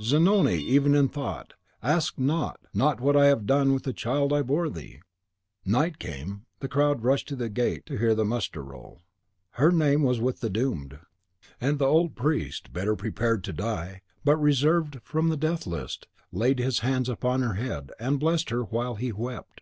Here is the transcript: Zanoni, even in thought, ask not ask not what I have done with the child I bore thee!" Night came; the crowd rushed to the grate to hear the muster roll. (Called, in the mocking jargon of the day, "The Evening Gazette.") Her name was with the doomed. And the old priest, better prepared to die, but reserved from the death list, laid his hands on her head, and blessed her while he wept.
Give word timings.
Zanoni, 0.00 0.54
even 0.54 0.94
in 0.94 1.08
thought, 1.08 1.54
ask 1.82 2.16
not 2.16 2.60
ask 2.62 2.72
not 2.74 3.00
what 3.00 3.16
I 3.16 3.26
have 3.26 3.44
done 3.44 3.74
with 3.74 3.82
the 3.82 3.92
child 3.92 4.32
I 4.32 4.40
bore 4.40 4.70
thee!" 4.70 5.00
Night 5.64 5.98
came; 5.98 6.46
the 6.60 6.68
crowd 6.68 7.02
rushed 7.02 7.26
to 7.30 7.34
the 7.34 7.48
grate 7.48 7.86
to 7.86 7.98
hear 7.98 8.14
the 8.14 8.24
muster 8.24 8.62
roll. 8.62 9.02
(Called, 9.56 9.72
in 9.72 9.78
the 9.80 9.84
mocking 9.98 10.04
jargon 10.14 10.28
of 10.28 10.38
the 10.40 10.48
day, 10.50 10.60
"The 10.60 10.66
Evening 10.68 10.88
Gazette.") 10.90 10.98
Her 11.00 11.02
name 11.02 11.02
was 11.02 11.02
with 11.20 11.24
the 11.40 11.64
doomed. 11.68 11.70
And 11.72 11.78
the 11.80 11.92
old 11.92 12.14
priest, 12.14 12.72
better 12.72 12.94
prepared 12.94 13.42
to 13.42 13.52
die, 13.52 14.02
but 14.24 14.36
reserved 14.36 15.00
from 15.02 15.28
the 15.28 15.36
death 15.36 15.66
list, 15.66 16.06
laid 16.30 16.60
his 16.60 16.78
hands 16.86 17.10
on 17.10 17.42
her 17.42 17.54
head, 17.54 17.90
and 17.98 18.20
blessed 18.20 18.50
her 18.50 18.62
while 18.62 18.94
he 18.94 19.10
wept. 19.10 19.60